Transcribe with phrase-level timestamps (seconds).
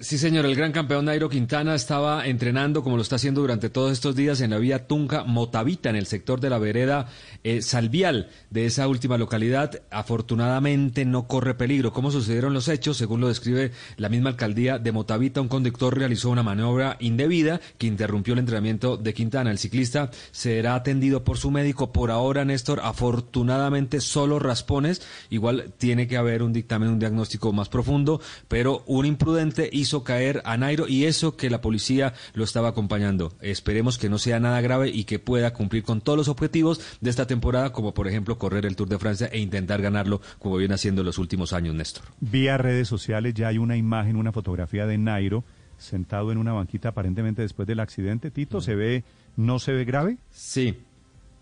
[0.00, 3.90] Sí, señor, el gran campeón Nairo Quintana estaba entrenando, como lo está haciendo durante todos
[3.90, 7.08] estos días, en la vía Tunca Motavita, en el sector de la vereda
[7.42, 9.82] eh, Salvial de esa última localidad.
[9.90, 11.92] Afortunadamente no corre peligro.
[11.92, 12.96] ¿Cómo sucedieron los hechos?
[12.96, 17.88] Según lo describe la misma alcaldía de Motavita, un conductor realizó una maniobra indebida que
[17.88, 19.50] interrumpió el entrenamiento de Quintana.
[19.50, 21.92] El ciclista será atendido por su médico.
[21.92, 25.02] Por ahora, Néstor, afortunadamente solo raspones.
[25.28, 30.04] Igual tiene que haber un dictamen, un diagnóstico más profundo, pero un imprudente hizo hizo
[30.04, 33.32] caer a Nairo y eso que la policía lo estaba acompañando.
[33.40, 37.08] Esperemos que no sea nada grave y que pueda cumplir con todos los objetivos de
[37.08, 40.74] esta temporada, como por ejemplo correr el Tour de Francia e intentar ganarlo como viene
[40.74, 42.04] haciendo en los últimos años, Néstor.
[42.20, 45.44] Vía redes sociales ya hay una imagen, una fotografía de Nairo
[45.78, 48.30] sentado en una banquita aparentemente después del accidente.
[48.30, 49.04] Tito, ¿se ve,
[49.36, 50.18] no se ve grave?
[50.30, 50.76] Sí,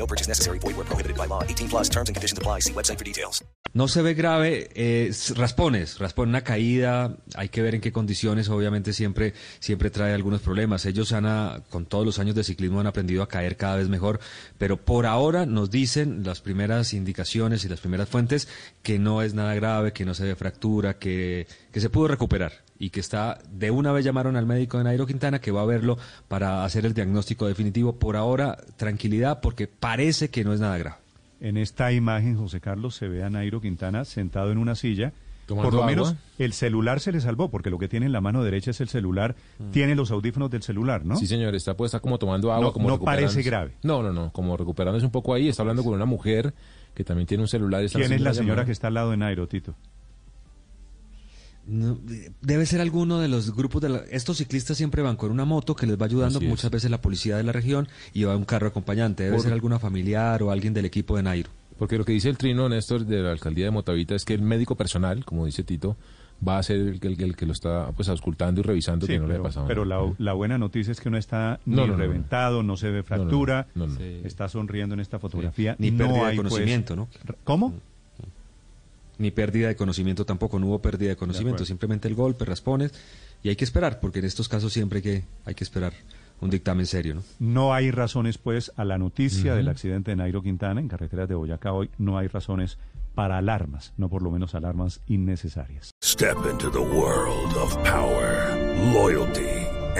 [0.00, 0.58] No purchase necessary.
[0.58, 1.42] Void were prohibited by law.
[1.46, 2.60] 18 plus terms and conditions apply.
[2.62, 3.44] See website for details.
[3.74, 8.48] No se ve grave, eh, raspones, raspón una caída, hay que ver en qué condiciones,
[8.48, 10.86] obviamente siempre, siempre trae algunos problemas.
[10.86, 13.88] Ellos han, a- con todos los años de ciclismo han aprendido a caer cada vez
[13.88, 14.18] mejor,
[14.58, 18.48] pero por ahora nos dicen las primeras indicaciones y las primeras fuentes
[18.82, 22.52] que no es nada grave, que no se ve fractura, que, que se pudo recuperar
[22.80, 25.66] y que está, de una vez llamaron al médico de Nairo Quintana que va a
[25.66, 25.98] verlo
[26.28, 27.96] para hacer el diagnóstico definitivo.
[27.98, 30.96] Por ahora, tranquilidad porque parece que no es nada grave.
[31.40, 35.12] En esta imagen, José Carlos, se ve a Nairo Quintana sentado en una silla.
[35.46, 35.90] Tomando Por lo agua.
[35.90, 38.80] menos el celular se le salvó, porque lo que tiene en la mano derecha es
[38.80, 39.34] el celular.
[39.72, 41.14] Tiene los audífonos del celular, ¿no?
[41.14, 41.18] Mm.
[41.18, 42.66] Sí, señor, está puesta como tomando agua.
[42.66, 43.72] No- como no parece grave.
[43.82, 45.48] No, no, no, como recuperándose un poco ahí.
[45.48, 46.54] Está hablando con una mujer
[46.94, 47.82] que también tiene un celular.
[47.82, 48.66] está ¿Quién es la señora llamada.
[48.66, 49.74] que está al lado de Nairo, Tito?
[51.66, 51.98] No,
[52.40, 55.76] debe ser alguno de los grupos de la- estos ciclistas siempre van con una moto
[55.76, 56.50] que les va ayudando Así es.
[56.50, 59.52] muchas veces la policía de la región y va un carro acompañante debe Por- ser
[59.52, 63.04] alguna familiar o alguien del equipo de Nairo Porque lo que dice el trino, Néstor,
[63.06, 65.96] de la alcaldía de Motavita es que el médico personal, como dice Tito,
[66.46, 69.12] va a ser el, que- el- el que lo está pues auscultando y revisando Sí,
[69.12, 70.02] que no le pero, haya pasado pero nada.
[70.06, 71.98] la, la buena noticia es que no está ni No, no, no, no.
[71.98, 74.00] reventado, no, se ve fractura, no, no.
[74.00, 75.76] está sonriendo en esta fotografía.
[75.78, 77.08] Ni no pérdida de pues, conocimiento, ¿no?
[77.44, 77.74] ¿Cómo?
[79.20, 82.92] Ni pérdida de conocimiento tampoco no hubo pérdida de conocimiento simplemente el golpe raspones
[83.42, 85.92] y hay que esperar porque en estos casos siempre hay que hay que esperar
[86.40, 90.42] un dictamen serio no No hay razones, pues, a la noticia del accidente de Nairo
[90.42, 92.78] Quintana en carreteras de Boyacá hoy, no hay razones
[93.14, 95.90] para alarmas, no por lo menos alarmas innecesarias.
[96.02, 98.56] Step into the world of power,
[98.94, 99.66] loyalty,